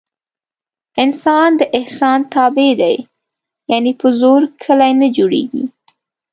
[1.03, 2.95] انسان د احسان تابع دی.
[3.71, 5.63] یعنې په زور کلي نه جوړېږي.